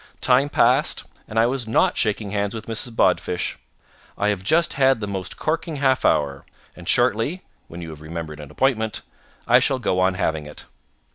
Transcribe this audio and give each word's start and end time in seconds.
Time 0.19 0.49
passed, 0.49 1.03
and 1.27 1.37
I 1.37 1.45
was 1.45 1.67
not 1.67 1.95
shaking 1.95 2.31
hands 2.31 2.55
with 2.55 2.65
Mrs. 2.65 2.95
Bodfish. 2.95 3.59
I 4.17 4.29
have 4.29 4.41
just 4.41 4.73
had 4.73 4.99
the 4.99 5.05
most 5.05 5.37
corking 5.37 5.75
half 5.75 6.05
hour, 6.05 6.43
and 6.75 6.89
shortly 6.89 7.43
when 7.67 7.81
you 7.83 7.91
have 7.91 8.01
remembered 8.01 8.39
an 8.39 8.49
appointment 8.49 9.01
I 9.47 9.59
shall 9.59 9.77
go 9.77 9.99
on 9.99 10.15
having 10.15 10.47
it. 10.47 10.65